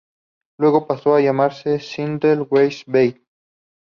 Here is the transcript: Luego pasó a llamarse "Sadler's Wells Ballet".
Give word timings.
Luego 0.57 0.87
pasó 0.87 1.13
a 1.13 1.21
llamarse 1.21 1.77
"Sadler's 1.79 2.47
Wells 2.49 2.85
Ballet". 2.87 3.21